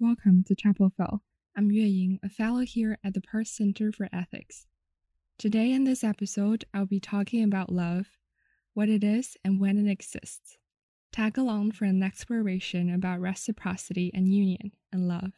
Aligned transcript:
Welcome 0.00 0.44
to 0.46 0.54
Chapel 0.54 0.92
Phil. 0.96 1.22
I'm 1.56 1.72
Yue 1.72 1.82
Ying, 1.82 2.20
a 2.22 2.28
fellow 2.28 2.60
here 2.60 2.98
at 3.02 3.14
the 3.14 3.20
Parr 3.20 3.42
Center 3.42 3.90
for 3.90 4.08
Ethics. 4.12 4.68
Today 5.40 5.72
in 5.72 5.82
this 5.82 6.04
episode, 6.04 6.64
I'll 6.72 6.86
be 6.86 7.00
talking 7.00 7.42
about 7.42 7.72
love, 7.72 8.06
what 8.74 8.88
it 8.88 9.02
is, 9.02 9.36
and 9.44 9.60
when 9.60 9.76
it 9.76 9.90
exists. 9.90 10.56
Tag 11.10 11.36
along 11.36 11.72
for 11.72 11.84
an 11.84 12.00
exploration 12.04 12.94
about 12.94 13.20
reciprocity 13.20 14.12
and 14.14 14.32
union 14.32 14.70
and 14.92 15.08
love. 15.08 15.32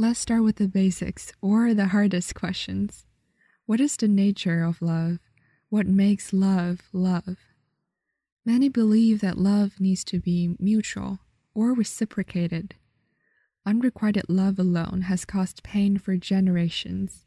Let's 0.00 0.18
start 0.18 0.44
with 0.44 0.56
the 0.56 0.66
basics, 0.66 1.30
or 1.42 1.74
the 1.74 1.88
hardest 1.88 2.34
questions. 2.34 3.04
What 3.66 3.82
is 3.82 3.98
the 3.98 4.08
nature 4.08 4.64
of 4.64 4.80
love? 4.80 5.18
What 5.68 5.86
makes 5.86 6.32
love 6.32 6.80
love? 6.94 7.36
Many 8.46 8.70
believe 8.70 9.20
that 9.20 9.36
love 9.36 9.78
needs 9.78 10.02
to 10.04 10.18
be 10.18 10.56
mutual 10.58 11.18
or 11.54 11.74
reciprocated. 11.74 12.76
Unrequited 13.66 14.24
love 14.30 14.58
alone 14.58 15.02
has 15.02 15.26
caused 15.26 15.62
pain 15.62 15.98
for 15.98 16.16
generations. 16.16 17.26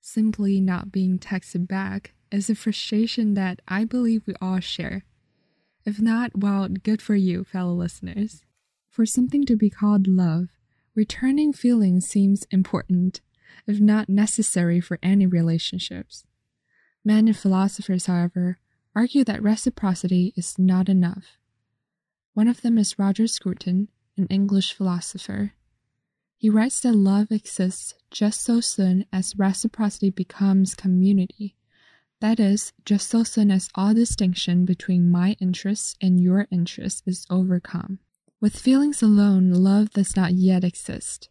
Simply 0.00 0.60
not 0.60 0.90
being 0.90 1.20
texted 1.20 1.68
back 1.68 2.14
is 2.32 2.50
a 2.50 2.56
frustration 2.56 3.34
that 3.34 3.60
I 3.68 3.84
believe 3.84 4.26
we 4.26 4.34
all 4.42 4.58
share. 4.58 5.04
If 5.86 6.00
not, 6.00 6.36
well, 6.36 6.66
good 6.68 7.00
for 7.00 7.14
you, 7.14 7.44
fellow 7.44 7.74
listeners. 7.74 8.42
For 8.88 9.06
something 9.06 9.46
to 9.46 9.54
be 9.54 9.70
called 9.70 10.08
love, 10.08 10.48
Returning 10.94 11.54
feelings 11.54 12.06
seems 12.06 12.46
important, 12.50 13.22
if 13.66 13.80
not 13.80 14.08
necessary 14.10 14.78
for 14.78 14.98
any 15.02 15.26
relationships. 15.26 16.26
Many 17.04 17.32
philosophers, 17.32 18.06
however, 18.06 18.58
argue 18.94 19.24
that 19.24 19.42
reciprocity 19.42 20.34
is 20.36 20.58
not 20.58 20.90
enough. 20.90 21.38
One 22.34 22.46
of 22.46 22.60
them 22.60 22.76
is 22.76 22.98
Roger 22.98 23.26
Scruton, 23.26 23.88
an 24.18 24.26
English 24.26 24.74
philosopher. 24.74 25.54
He 26.36 26.50
writes 26.50 26.80
that 26.80 26.92
love 26.92 27.30
exists 27.30 27.94
just 28.10 28.42
so 28.42 28.60
soon 28.60 29.06
as 29.12 29.38
reciprocity 29.38 30.10
becomes 30.10 30.74
community. 30.74 31.56
That 32.20 32.38
is, 32.38 32.72
just 32.84 33.08
so 33.08 33.24
soon 33.24 33.50
as 33.50 33.70
all 33.74 33.94
distinction 33.94 34.64
between 34.64 35.10
my 35.10 35.36
interests 35.40 35.96
and 36.00 36.20
your 36.20 36.46
interests 36.50 37.02
is 37.06 37.26
overcome. 37.30 37.98
With 38.42 38.58
feelings 38.58 39.04
alone, 39.04 39.52
love 39.52 39.90
does 39.90 40.16
not 40.16 40.32
yet 40.32 40.64
exist. 40.64 41.28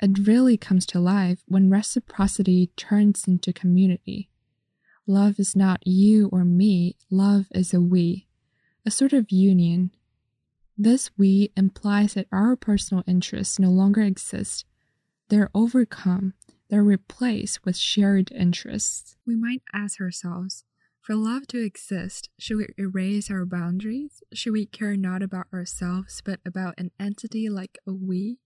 It 0.00 0.26
really 0.26 0.56
comes 0.56 0.86
to 0.86 0.98
life 0.98 1.42
when 1.46 1.68
reciprocity 1.68 2.70
turns 2.74 3.28
into 3.28 3.52
community. 3.52 4.30
Love 5.06 5.38
is 5.38 5.54
not 5.54 5.86
you 5.86 6.30
or 6.32 6.42
me, 6.42 6.96
love 7.10 7.48
is 7.54 7.74
a 7.74 7.82
we, 7.82 8.28
a 8.86 8.90
sort 8.90 9.12
of 9.12 9.30
union. 9.30 9.90
This 10.74 11.10
we 11.18 11.52
implies 11.54 12.14
that 12.14 12.28
our 12.32 12.56
personal 12.56 13.04
interests 13.06 13.58
no 13.58 13.68
longer 13.68 14.00
exist. 14.00 14.64
They're 15.28 15.50
overcome, 15.54 16.32
they're 16.70 16.82
replaced 16.82 17.66
with 17.66 17.76
shared 17.76 18.32
interests. 18.32 19.18
We 19.26 19.36
might 19.36 19.60
ask 19.74 20.00
ourselves, 20.00 20.64
for 21.04 21.14
love 21.14 21.46
to 21.48 21.62
exist, 21.62 22.30
should 22.38 22.56
we 22.56 22.68
erase 22.78 23.30
our 23.30 23.44
boundaries? 23.44 24.22
Should 24.32 24.54
we 24.54 24.64
care 24.64 24.96
not 24.96 25.22
about 25.22 25.48
ourselves, 25.52 26.22
but 26.24 26.40
about 26.46 26.76
an 26.78 26.92
entity 26.98 27.50
like 27.50 27.76
a 27.86 27.92
we? 27.92 28.38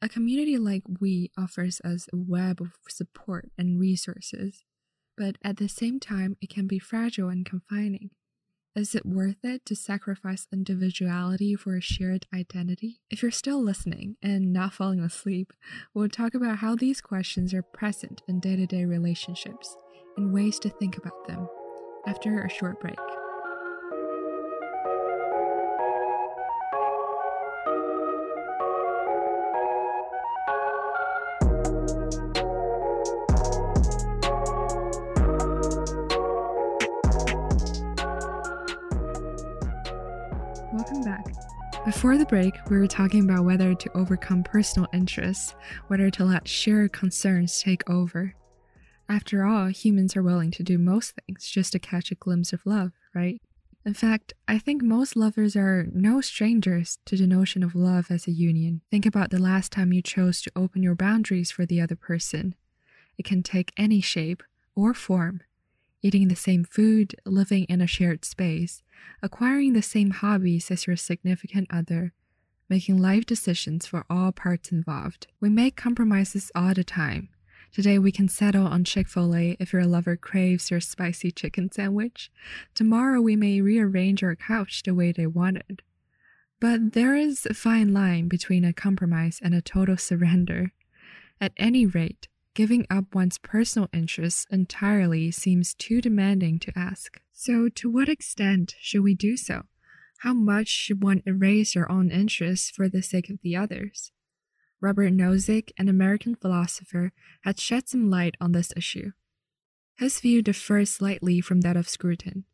A 0.00 0.08
community 0.08 0.58
like 0.58 0.84
we 1.00 1.32
offers 1.36 1.80
us 1.84 2.06
a 2.12 2.16
web 2.16 2.60
of 2.60 2.74
support 2.88 3.50
and 3.58 3.80
resources, 3.80 4.62
but 5.18 5.38
at 5.42 5.56
the 5.56 5.68
same 5.68 5.98
time, 5.98 6.36
it 6.40 6.50
can 6.50 6.68
be 6.68 6.78
fragile 6.78 7.28
and 7.28 7.44
confining. 7.44 8.10
Is 8.76 8.94
it 8.94 9.04
worth 9.04 9.42
it 9.42 9.66
to 9.66 9.74
sacrifice 9.74 10.46
individuality 10.52 11.56
for 11.56 11.76
a 11.76 11.80
shared 11.80 12.26
identity? 12.32 13.00
If 13.10 13.22
you're 13.22 13.32
still 13.32 13.60
listening 13.60 14.14
and 14.22 14.52
not 14.52 14.72
falling 14.72 15.00
asleep, 15.00 15.52
we'll 15.94 16.08
talk 16.08 16.34
about 16.34 16.58
how 16.58 16.76
these 16.76 17.00
questions 17.00 17.52
are 17.52 17.62
present 17.62 18.22
in 18.28 18.38
day 18.38 18.54
to 18.54 18.66
day 18.66 18.84
relationships 18.84 19.76
and 20.16 20.32
ways 20.32 20.60
to 20.60 20.68
think 20.68 20.96
about 20.96 21.26
them 21.26 21.48
after 22.06 22.42
a 22.42 22.48
short 22.48 22.80
break. 22.80 22.96
Welcome 40.72 41.02
back. 41.02 41.26
Before 41.84 42.16
the 42.16 42.26
break, 42.26 42.54
we 42.70 42.78
were 42.78 42.86
talking 42.86 43.24
about 43.24 43.44
whether 43.44 43.74
to 43.74 43.96
overcome 43.96 44.42
personal 44.42 44.88
interests, 44.92 45.54
whether 45.88 46.10
to 46.10 46.24
let 46.24 46.48
shared 46.48 46.92
concerns 46.92 47.60
take 47.60 47.88
over. 47.90 48.34
After 49.12 49.44
all, 49.44 49.66
humans 49.66 50.16
are 50.16 50.22
willing 50.22 50.50
to 50.52 50.62
do 50.62 50.78
most 50.78 51.12
things 51.12 51.46
just 51.46 51.72
to 51.72 51.78
catch 51.78 52.10
a 52.10 52.14
glimpse 52.14 52.54
of 52.54 52.64
love, 52.64 52.92
right? 53.14 53.42
In 53.84 53.92
fact, 53.92 54.32
I 54.48 54.58
think 54.58 54.80
most 54.82 55.16
lovers 55.16 55.54
are 55.54 55.86
no 55.92 56.22
strangers 56.22 56.98
to 57.04 57.16
the 57.18 57.26
notion 57.26 57.62
of 57.62 57.74
love 57.74 58.06
as 58.10 58.26
a 58.26 58.30
union. 58.32 58.80
Think 58.90 59.04
about 59.04 59.28
the 59.28 59.38
last 59.38 59.70
time 59.70 59.92
you 59.92 60.00
chose 60.00 60.40
to 60.40 60.52
open 60.56 60.82
your 60.82 60.94
boundaries 60.94 61.50
for 61.50 61.66
the 61.66 61.78
other 61.78 61.94
person. 61.94 62.54
It 63.18 63.26
can 63.26 63.42
take 63.42 63.74
any 63.76 64.00
shape 64.00 64.42
or 64.74 64.94
form 64.94 65.42
eating 66.00 66.28
the 66.28 66.34
same 66.34 66.64
food, 66.64 67.14
living 67.26 67.64
in 67.64 67.82
a 67.82 67.86
shared 67.86 68.24
space, 68.24 68.82
acquiring 69.22 69.74
the 69.74 69.82
same 69.82 70.10
hobbies 70.10 70.70
as 70.70 70.86
your 70.86 70.96
significant 70.96 71.68
other, 71.70 72.14
making 72.68 72.96
life 72.96 73.26
decisions 73.26 73.86
for 73.86 74.06
all 74.08 74.32
parts 74.32 74.72
involved. 74.72 75.26
We 75.38 75.50
make 75.50 75.76
compromises 75.76 76.50
all 76.54 76.72
the 76.72 76.82
time, 76.82 77.28
Today 77.72 77.98
we 77.98 78.12
can 78.12 78.28
settle 78.28 78.66
on 78.66 78.84
Chick 78.84 79.08
fil 79.08 79.34
A 79.34 79.56
if 79.58 79.72
your 79.72 79.86
lover 79.86 80.14
craves 80.14 80.70
your 80.70 80.80
spicy 80.80 81.30
chicken 81.30 81.72
sandwich. 81.72 82.30
Tomorrow 82.74 83.22
we 83.22 83.34
may 83.34 83.62
rearrange 83.62 84.22
our 84.22 84.36
couch 84.36 84.82
the 84.82 84.94
way 84.94 85.10
they 85.10 85.26
wanted. 85.26 85.80
But 86.60 86.92
there 86.92 87.16
is 87.16 87.46
a 87.46 87.54
fine 87.54 87.94
line 87.94 88.28
between 88.28 88.62
a 88.66 88.74
compromise 88.74 89.40
and 89.42 89.54
a 89.54 89.62
total 89.62 89.96
surrender. 89.96 90.72
At 91.40 91.54
any 91.56 91.86
rate, 91.86 92.28
giving 92.52 92.86
up 92.90 93.14
one's 93.14 93.38
personal 93.38 93.88
interests 93.90 94.46
entirely 94.50 95.30
seems 95.30 95.72
too 95.72 96.02
demanding 96.02 96.58
to 96.60 96.78
ask. 96.78 97.22
So, 97.32 97.70
to 97.70 97.90
what 97.90 98.08
extent 98.10 98.74
should 98.80 99.02
we 99.02 99.14
do 99.14 99.34
so? 99.38 99.62
How 100.18 100.34
much 100.34 100.68
should 100.68 101.02
one 101.02 101.22
erase 101.24 101.72
their 101.72 101.90
own 101.90 102.10
interests 102.10 102.68
for 102.70 102.90
the 102.90 103.02
sake 103.02 103.30
of 103.30 103.40
the 103.42 103.56
others? 103.56 104.12
Robert 104.82 105.12
Nozick, 105.12 105.70
an 105.78 105.88
American 105.88 106.34
philosopher, 106.34 107.12
had 107.42 107.60
shed 107.60 107.88
some 107.88 108.10
light 108.10 108.34
on 108.40 108.50
this 108.50 108.72
issue. 108.76 109.12
His 109.94 110.18
view 110.18 110.42
differs 110.42 110.90
slightly 110.90 111.40
from 111.40 111.60
that 111.60 111.76
of 111.76 111.88
Scruton. 111.88 112.44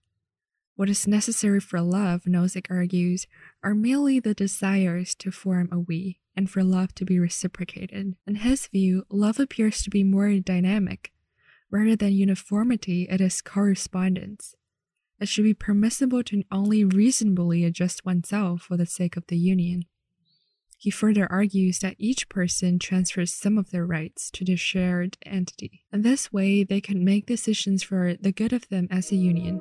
What 0.76 0.90
is 0.90 1.08
necessary 1.08 1.58
for 1.58 1.80
love, 1.80 2.24
Nozick 2.24 2.66
argues, 2.70 3.26
are 3.64 3.74
merely 3.74 4.20
the 4.20 4.34
desires 4.34 5.14
to 5.16 5.30
form 5.30 5.70
a 5.72 5.78
we 5.80 6.20
and 6.36 6.50
for 6.50 6.62
love 6.62 6.94
to 6.96 7.06
be 7.06 7.18
reciprocated. 7.18 8.14
In 8.26 8.34
his 8.36 8.66
view, 8.66 9.04
love 9.10 9.40
appears 9.40 9.82
to 9.82 9.90
be 9.90 10.04
more 10.04 10.38
dynamic. 10.38 11.12
Rather 11.70 11.96
than 11.96 12.12
uniformity, 12.12 13.08
it 13.10 13.22
is 13.22 13.40
correspondence. 13.40 14.54
It 15.18 15.28
should 15.28 15.44
be 15.44 15.54
permissible 15.54 16.22
to 16.24 16.44
only 16.52 16.84
reasonably 16.84 17.64
adjust 17.64 18.04
oneself 18.04 18.62
for 18.62 18.76
the 18.76 18.86
sake 18.86 19.16
of 19.16 19.26
the 19.28 19.38
union. 19.38 19.86
He 20.80 20.90
further 20.92 21.26
argues 21.30 21.80
that 21.80 21.96
each 21.98 22.28
person 22.28 22.78
transfers 22.78 23.34
some 23.34 23.58
of 23.58 23.72
their 23.72 23.84
rights 23.84 24.30
to 24.30 24.44
the 24.44 24.54
shared 24.54 25.18
entity, 25.26 25.82
and 25.90 26.04
this 26.04 26.32
way 26.32 26.62
they 26.62 26.80
can 26.80 27.04
make 27.04 27.26
decisions 27.26 27.82
for 27.82 28.14
the 28.14 28.30
good 28.30 28.52
of 28.52 28.68
them 28.68 28.86
as 28.88 29.10
a 29.10 29.16
union. 29.16 29.60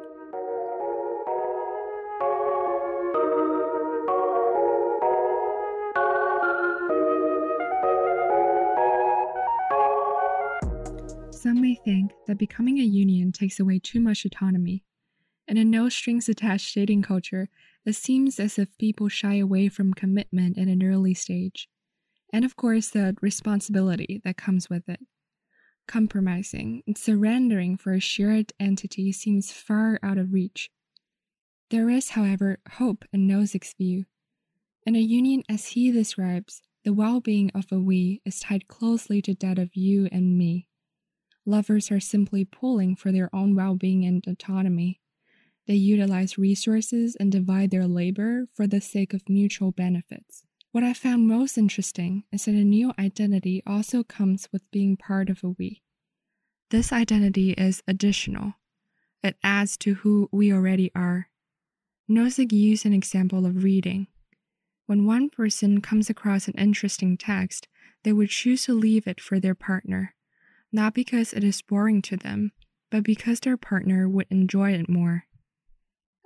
Some 11.31 11.61
may 11.61 11.73
think 11.83 12.11
that 12.27 12.37
becoming 12.37 12.77
a 12.77 12.83
union 12.83 13.31
takes 13.31 13.59
away 13.59 13.79
too 13.79 13.99
much 13.99 14.23
autonomy. 14.23 14.83
In 15.47 15.57
a 15.57 15.63
no 15.63 15.87
strings 15.89 16.27
attached 16.27 16.75
dating 16.75 17.03
culture, 17.03 17.49
it 17.85 17.95
seems 17.95 18.39
as 18.39 18.59
if 18.59 18.77
people 18.77 19.07
shy 19.07 19.35
away 19.35 19.69
from 19.69 19.93
commitment 19.93 20.57
at 20.57 20.67
an 20.67 20.83
early 20.83 21.13
stage. 21.13 21.69
and 22.33 22.43
of 22.43 22.57
course, 22.57 22.89
the 22.89 23.15
responsibility 23.21 24.21
that 24.25 24.35
comes 24.37 24.69
with 24.69 24.89
it. 24.89 24.99
Compromising 25.87 26.83
and 26.85 26.97
surrendering 26.97 27.77
for 27.77 27.93
a 27.93 27.99
shared 28.01 28.51
entity 28.59 29.13
seems 29.13 29.51
far 29.53 29.97
out 30.03 30.17
of 30.17 30.33
reach. 30.33 30.69
There 31.69 31.89
is, 31.89 32.09
however, 32.11 32.59
hope 32.73 33.05
in 33.13 33.27
Nozick's 33.27 33.73
view. 33.73 34.05
In 34.85 34.95
a 34.95 34.99
union 34.99 35.43
as 35.49 35.67
he 35.67 35.91
describes, 35.91 36.61
the 36.83 36.93
well 36.93 37.19
being 37.21 37.49
of 37.51 37.71
a 37.71 37.79
we 37.79 38.21
is 38.25 38.41
tied 38.41 38.67
closely 38.67 39.21
to 39.21 39.33
that 39.35 39.57
of 39.57 39.75
you 39.75 40.09
and 40.11 40.37
me. 40.37 40.67
Lovers 41.45 41.91
are 41.91 41.99
simply 42.01 42.43
pulling 42.43 42.95
for 42.95 43.11
their 43.13 43.33
own 43.33 43.55
well 43.55 43.75
being 43.75 44.03
and 44.05 44.25
autonomy. 44.27 44.99
They 45.67 45.75
utilize 45.75 46.37
resources 46.37 47.17
and 47.19 47.31
divide 47.31 47.71
their 47.71 47.87
labor 47.87 48.47
for 48.53 48.67
the 48.67 48.79
sake 48.79 49.13
of 49.13 49.27
mutual 49.27 49.71
benefits. 49.71 50.43
What 50.71 50.83
I 50.83 50.93
found 50.93 51.27
most 51.27 51.57
interesting 51.57 52.23
is 52.31 52.45
that 52.45 52.51
a 52.51 52.63
new 52.63 52.93
identity 52.97 53.61
also 53.67 54.03
comes 54.03 54.47
with 54.51 54.69
being 54.71 54.95
part 54.95 55.29
of 55.29 55.43
a 55.43 55.49
we. 55.49 55.81
This 56.69 56.93
identity 56.93 57.51
is 57.51 57.83
additional, 57.87 58.53
it 59.23 59.37
adds 59.43 59.75
to 59.77 59.95
who 59.95 60.29
we 60.31 60.53
already 60.53 60.91
are. 60.95 61.29
Nozick 62.09 62.51
used 62.51 62.85
an 62.85 62.93
example 62.93 63.45
of 63.45 63.63
reading. 63.63 64.07
When 64.85 65.05
one 65.05 65.29
person 65.29 65.81
comes 65.81 66.09
across 66.09 66.47
an 66.47 66.53
interesting 66.57 67.17
text, 67.17 67.67
they 68.03 68.13
would 68.13 68.29
choose 68.29 68.63
to 68.65 68.73
leave 68.73 69.05
it 69.05 69.19
for 69.19 69.39
their 69.39 69.55
partner, 69.55 70.15
not 70.71 70.93
because 70.93 71.33
it 71.33 71.43
is 71.43 71.61
boring 71.61 72.01
to 72.03 72.15
them, 72.15 72.53
but 72.89 73.03
because 73.03 73.41
their 73.41 73.57
partner 73.57 74.07
would 74.07 74.27
enjoy 74.29 74.71
it 74.71 74.87
more. 74.87 75.25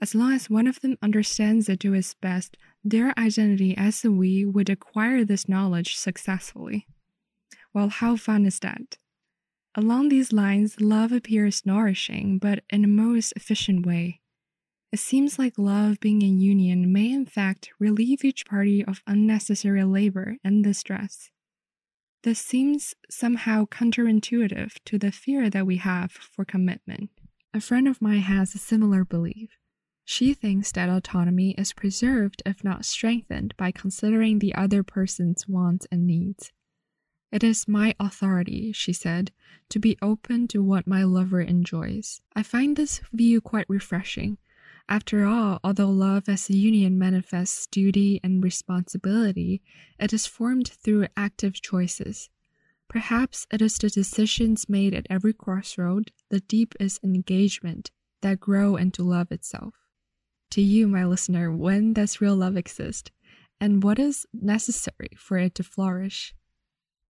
As 0.01 0.15
long 0.15 0.33
as 0.33 0.50
one 0.50 0.65
of 0.65 0.81
them 0.81 0.98
understands 1.03 1.69
it 1.69 1.80
to 1.81 1.94
its 1.94 2.15
best, 2.15 2.57
their 2.83 3.13
identity 3.19 3.77
as 3.77 4.03
a 4.03 4.12
we 4.12 4.44
would 4.44 4.69
acquire 4.69 5.24
this 5.24 5.48
knowledge 5.48 5.95
successfully. 5.95 6.88
Well, 7.71 7.89
how 7.89 8.15
fun 8.15 8.48
is 8.48 8.59
that? 8.59 8.98
Along 9.75 10.09
these 10.09 10.33
lines, 10.33 10.81
love 10.81 11.12
appears 11.12 11.65
nourishing, 11.65 12.39
but 12.39 12.63
in 12.71 12.83
a 12.83 12.88
most 12.88 13.31
efficient 13.36 13.86
way. 13.86 14.19
It 14.92 15.00
seems 15.00 15.39
like 15.39 15.57
love 15.57 16.00
being 16.01 16.21
in 16.21 16.42
union 16.42 16.92
may 16.92 17.12
in 17.12 17.25
fact 17.25 17.69
relieve 17.80 18.25
each 18.25 18.45
party 18.45 18.83
of 18.83 19.03
unnecessary 19.07 19.83
labor 19.83 20.36
and 20.44 20.63
distress. 20.63 21.30
This 22.24 22.39
seems 22.39 22.94
somehow 23.09 23.65
counterintuitive 23.65 24.74
to 24.86 24.98
the 24.98 25.12
fear 25.12 25.50
that 25.50 25.65
we 25.65 25.77
have 25.77 26.12
for 26.12 26.44
commitment. 26.44 27.12
A 27.53 27.62
friend 27.62 27.88
of 27.88 28.01
mine 28.01 28.19
has 28.19 28.53
a 28.53 28.57
similar 28.57 29.06
belief. 29.06 29.61
She 30.13 30.34
thinks 30.34 30.74
that 30.74 30.90
autonomy 30.90 31.52
is 31.52 31.72
preserved, 31.72 32.44
if 32.46 32.66
not 32.66 32.84
strengthened, 32.84 33.54
by 33.56 33.72
considering 33.72 34.40
the 34.40 34.54
other 34.54 34.84
person's 34.84 35.48
wants 35.48 35.88
and 35.90 36.06
needs. 36.06 36.52
It 37.31 37.46
is 37.46 37.66
my 37.66 37.96
authority, 37.98 38.74
she 38.74 38.92
said, 38.92 39.31
to 39.69 39.80
be 39.80 39.98
open 40.02 40.50
to 40.50 40.62
what 40.62 40.86
my 40.86 41.06
lover 41.06 41.40
enjoys. 41.40 42.22
I 42.36 42.44
find 42.44 42.75
this 42.75 43.00
view 43.13 43.40
quite 43.40 43.69
refreshing 43.69 44.38
after 44.90 45.24
all, 45.24 45.62
although 45.63 45.90
love 45.90 46.28
as 46.28 46.50
a 46.50 46.58
union 46.58 47.00
manifests 47.00 47.66
duty 47.68 48.19
and 48.22 48.44
responsibility, 48.44 49.62
it 49.98 50.12
is 50.12 50.28
formed 50.28 50.68
through 50.68 51.08
active 51.16 51.62
choices. 51.62 52.30
Perhaps 52.90 53.48
it 53.50 53.62
is 53.62 53.78
the 53.78 53.90
decisions 53.90 54.68
made 54.68 54.94
at 54.94 55.08
every 55.10 55.31
crossroad, 55.31 56.12
the 56.28 56.42
deepest 56.42 57.02
engagement, 57.02 57.92
that 58.19 58.42
grow 58.42 58.75
into 58.75 59.04
love 59.04 59.31
itself. 59.31 59.75
To 60.51 60.62
you, 60.62 60.86
my 60.86 61.06
listener, 61.06 61.50
when 61.50 61.94
does 61.94 62.19
real 62.19 62.36
love 62.36 62.57
exist? 62.57 63.09
And 63.62 63.81
what 63.81 63.98
is 63.98 64.25
necessary 64.33 65.12
for 65.15 65.38
it 65.38 65.56
to 65.56 65.63
flourish? 65.63 66.36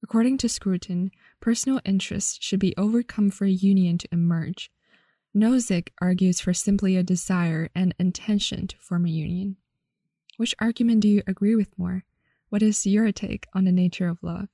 According 0.04 0.38
to 0.40 0.50
Scruton, 0.50 1.10
personal 1.40 1.82
interests 1.84 2.38
should 2.40 2.60
be 2.60 2.78
overcome 2.78 3.32
for 3.32 3.46
a 3.46 3.50
union 3.50 3.98
to 3.98 4.08
emerge. 4.12 4.70
Nozick 5.36 5.90
argues 6.00 6.40
for 6.40 6.54
simply 6.54 6.96
a 6.96 7.02
desire 7.02 7.70
and 7.74 7.96
intention 7.98 8.68
to 8.68 8.78
form 8.78 9.08
a 9.08 9.10
union. 9.10 9.58
Which 10.38 10.54
argument 10.60 11.02
do 11.02 11.08
you 11.08 11.24
agree 11.26 11.56
with 11.56 11.80
more? 11.80 12.04
What 12.50 12.62
is 12.62 12.86
your 12.86 13.12
take 13.12 13.48
on 13.56 13.66
the 13.66 13.72
nature 13.72 14.08
of 14.08 14.22
love? 14.22 14.50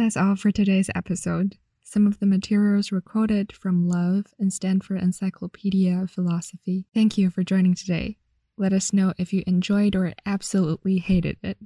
That's 0.00 0.16
all 0.16 0.34
for 0.34 0.50
today's 0.50 0.88
episode. 0.94 1.58
Some 1.84 2.06
of 2.06 2.20
the 2.20 2.26
materials 2.26 2.90
were 2.90 3.02
quoted 3.02 3.52
from 3.52 3.86
Love 3.86 4.32
and 4.38 4.50
Stanford 4.50 5.02
Encyclopedia 5.02 6.00
of 6.00 6.10
Philosophy. 6.10 6.86
Thank 6.94 7.18
you 7.18 7.28
for 7.28 7.44
joining 7.44 7.74
today. 7.74 8.16
Let 8.56 8.72
us 8.72 8.94
know 8.94 9.12
if 9.18 9.34
you 9.34 9.44
enjoyed 9.46 9.94
or 9.94 10.14
absolutely 10.24 11.00
hated 11.00 11.36
it. 11.42 11.58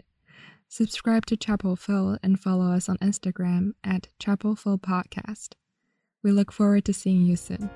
Subscribe 0.68 1.26
to 1.26 1.36
Chapel 1.36 1.76
Phil 1.76 2.18
and 2.24 2.40
follow 2.40 2.72
us 2.72 2.88
on 2.88 2.98
Instagram 2.98 3.74
at 3.84 4.08
Chapel 4.18 4.56
Phil 4.56 4.78
Podcast. 4.78 5.50
We 6.24 6.32
look 6.32 6.50
forward 6.50 6.84
to 6.86 6.92
seeing 6.92 7.22
you 7.22 7.36
soon. 7.36 7.70